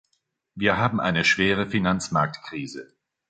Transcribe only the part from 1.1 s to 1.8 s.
schwere